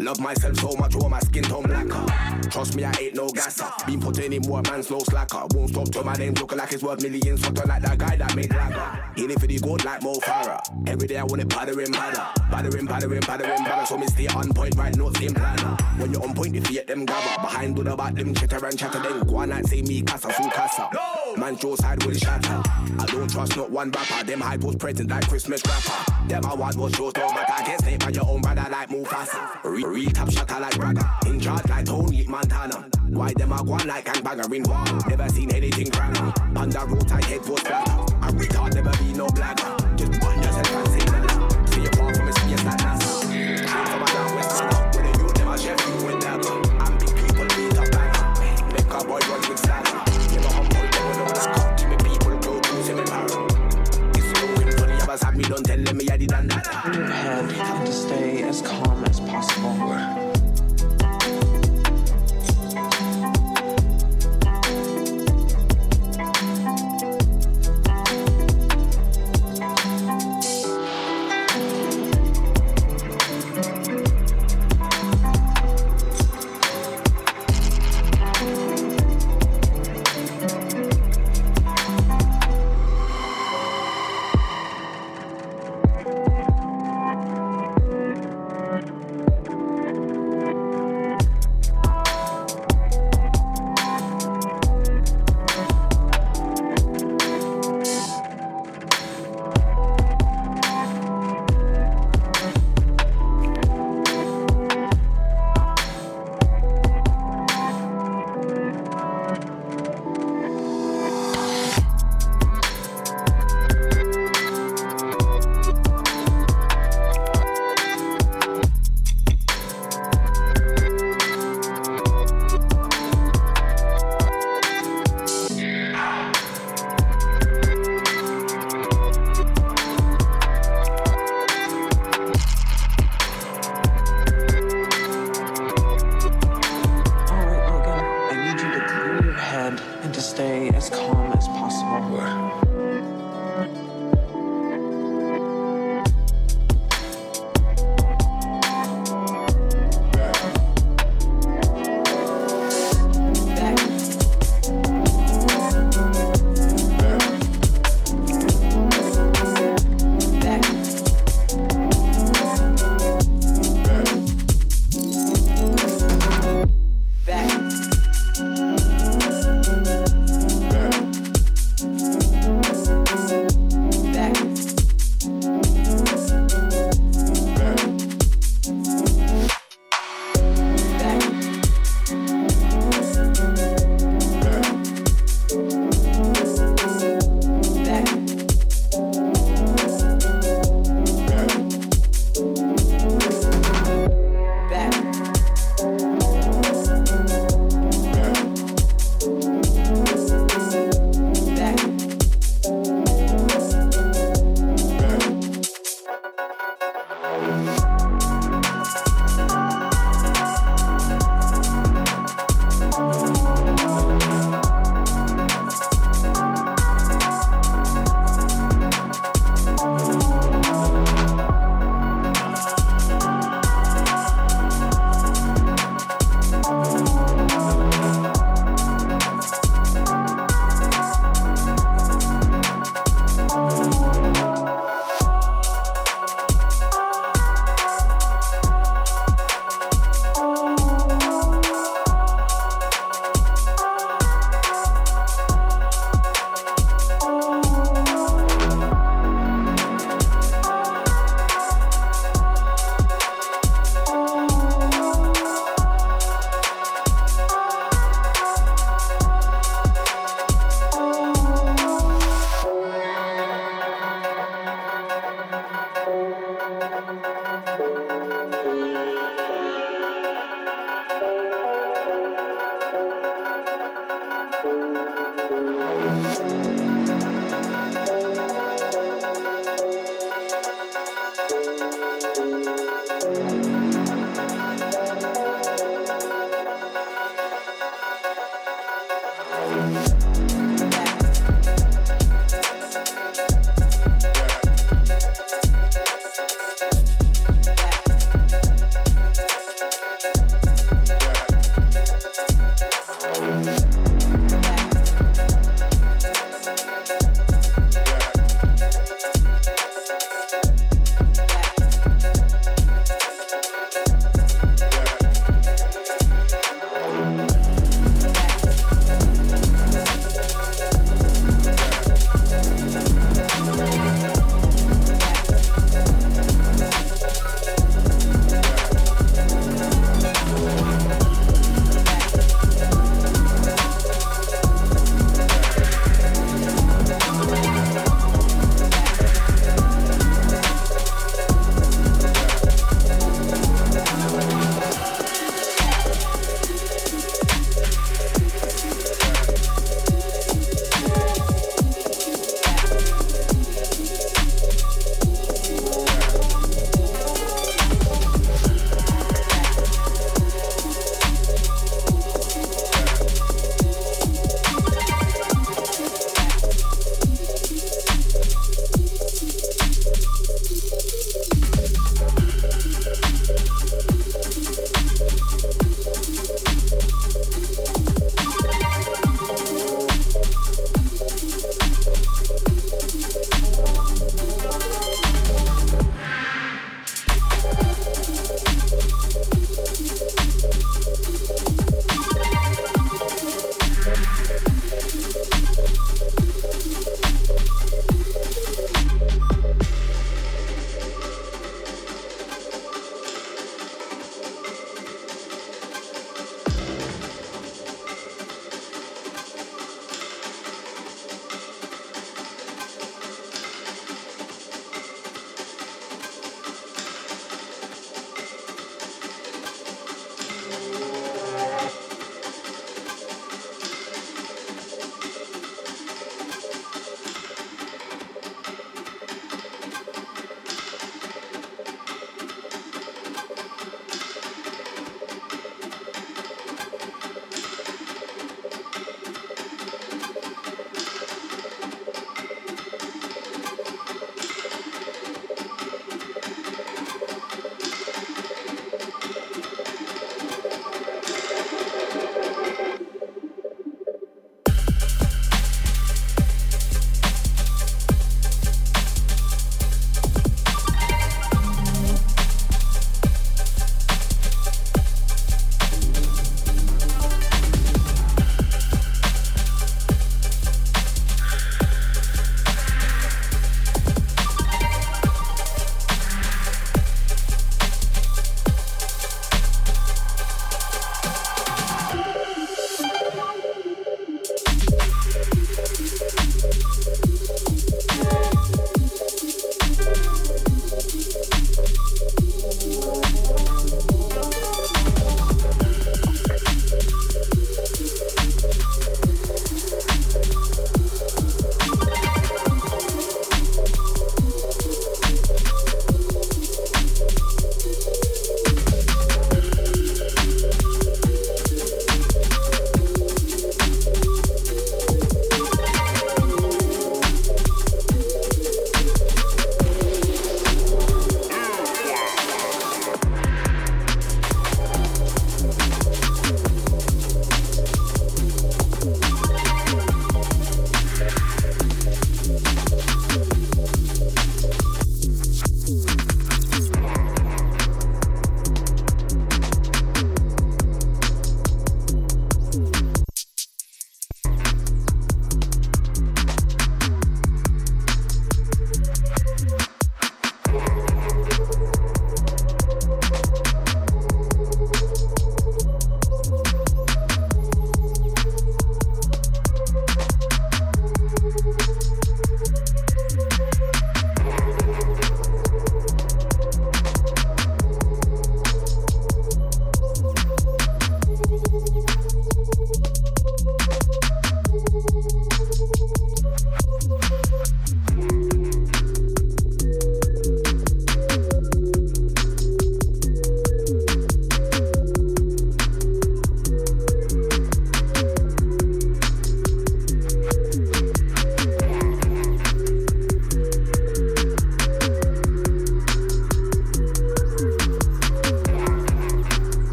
Love 0.00 0.20
myself 0.20 0.56
so 0.58 0.74
much, 0.76 0.94
all 0.96 1.08
my 1.08 1.20
skin 1.20 1.44
tone 1.44 1.62
blacker. 1.64 2.04
Trust 2.50 2.76
me, 2.76 2.84
I 2.84 2.92
ain't 3.00 3.14
no 3.14 3.28
gasser. 3.30 3.66
Been 3.86 4.00
putting 4.00 4.32
in 4.32 4.42
more, 4.42 4.62
man's 4.62 4.90
no 4.90 4.98
slacker. 5.00 5.46
Won't 5.54 5.70
stop 5.70 5.88
till 5.88 6.04
my 6.04 6.14
name 6.14 6.34
looking 6.34 6.58
like 6.58 6.72
it's 6.72 6.82
worth 6.82 7.02
millions. 7.02 7.42
Something 7.42 7.68
like 7.68 7.82
that 7.82 7.98
guy 7.98 8.16
that 8.16 8.34
made 8.36 8.50
lagger. 8.50 9.03
In 9.16 9.30
it 9.30 9.38
for 9.38 9.46
the 9.46 9.58
gold 9.60 9.84
like 9.84 10.02
Mo 10.02 10.14
Farah. 10.14 10.60
Every 10.88 11.06
day 11.06 11.18
I 11.18 11.24
want 11.24 11.40
it 11.40 11.48
battering 11.48 11.92
badder. 11.92 12.26
Battering, 12.50 12.86
battering, 12.86 13.20
battering, 13.20 13.64
badder. 13.64 13.86
So 13.86 13.96
me 13.96 14.08
stay 14.08 14.26
on 14.28 14.52
point, 14.52 14.74
right? 14.76 14.94
No 14.96 15.12
same 15.12 15.34
planner. 15.34 15.76
When 15.98 16.12
you're 16.12 16.22
on 16.22 16.34
point, 16.34 16.54
you 16.54 16.60
fear 16.62 16.82
them 16.84 17.06
gather. 17.06 17.40
Behind 17.40 17.78
with 17.78 17.86
about 17.86 18.16
them 18.16 18.34
chitter 18.34 18.64
and 18.66 18.76
chatter. 18.76 18.98
Then 18.98 19.20
go 19.20 19.36
on 19.36 19.52
and 19.52 19.68
say 19.68 19.82
me 19.82 20.02
casa, 20.02 20.30
full 20.30 20.50
casa. 20.50 20.90
Man, 21.36 21.56
Joe 21.56 21.76
side 21.76 22.02
with 22.04 22.14
will 22.14 22.20
shatter. 22.20 22.62
I 22.98 23.06
don't 23.06 23.30
trust 23.30 23.56
not 23.56 23.70
one 23.70 23.92
rapper. 23.92 24.24
Them 24.24 24.40
hype 24.40 24.60
was 24.62 24.76
present 24.76 25.10
like 25.10 25.28
Christmas 25.28 25.62
rapper. 25.64 26.28
Them 26.28 26.44
I 26.46 26.54
want 26.54 26.76
was 26.76 26.92
shows, 26.94 27.12
don't 27.12 27.34
matter. 27.34 27.52
I 27.52 27.64
get 27.64 27.80
snake 27.82 28.00
by 28.00 28.08
your 28.08 28.28
own 28.28 28.40
brother 28.40 28.66
like 28.68 28.88
Mufasa. 28.88 29.62
Real 29.62 30.10
top 30.10 30.30
shatter 30.32 30.58
like 30.58 30.76
Braga. 30.76 31.08
In 31.26 31.38
charge 31.38 31.68
like 31.68 31.84
Tony 31.86 32.26
Montana. 32.26 32.88
Why 33.10 33.32
them 33.34 33.52
a 33.52 33.64
go 33.64 33.72
like 33.72 34.06
gangbanger 34.06 34.52
in 34.52 34.64
war? 34.64 35.08
Never 35.08 35.28
seen 35.28 35.54
anything 35.54 35.88
grammar. 35.90 36.32
On 36.56 36.68
the 36.68 36.84
road, 36.88 37.12
I 37.12 37.24
head 37.24 37.48
was 37.48 37.60
flatter. 37.60 38.13
I 38.24 38.30
retard 38.30 38.74
never 38.74 38.90
be 38.96 39.12
no 39.12 39.26
blagger. 39.26 39.96
Just 39.98 40.18
burn 40.18 40.42
yourself 40.42 40.83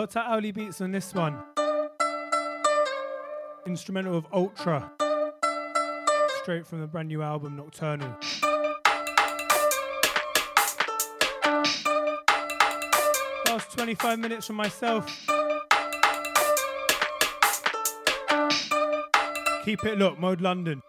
Out 0.00 0.12
to 0.12 0.32
Owly 0.32 0.50
Beats 0.50 0.80
on 0.80 0.92
this 0.92 1.12
one. 1.12 1.38
Instrumental 3.66 4.16
of 4.16 4.26
Ultra. 4.32 4.90
Straight 6.40 6.66
from 6.66 6.80
the 6.80 6.86
brand 6.86 7.08
new 7.08 7.20
album 7.20 7.56
Nocturnal. 7.56 8.16
Last 13.44 13.72
25 13.72 14.18
minutes 14.18 14.46
from 14.46 14.56
myself. 14.56 15.04
Keep 19.66 19.84
it 19.84 19.98
look, 19.98 20.18
Mode 20.18 20.40
London. 20.40 20.82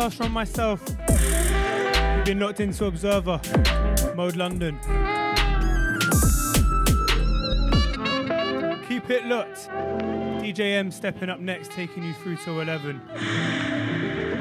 Last 0.00 0.16
from 0.16 0.32
myself. 0.32 0.82
You've 1.10 2.24
been 2.24 2.40
locked 2.40 2.60
into 2.60 2.86
Observer, 2.86 3.38
Mode 4.16 4.34
London. 4.34 4.78
Keep 8.88 9.10
it 9.10 9.26
locked. 9.26 9.68
DJ 10.40 10.78
M 10.78 10.90
stepping 10.90 11.28
up 11.28 11.40
next, 11.40 11.70
taking 11.72 12.02
you 12.02 12.14
through 12.14 12.36
to 12.36 12.60
11. 12.60 14.39